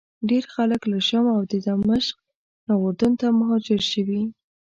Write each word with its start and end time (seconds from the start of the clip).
ډېر 0.29 0.43
خلک 0.53 0.81
له 0.91 0.99
شام 1.07 1.25
او 1.35 1.41
دمشق 1.53 2.17
نه 2.67 2.73
اردن 2.83 3.11
ته 3.19 3.27
مهاجر 3.39 3.81
شوي. 3.91 4.21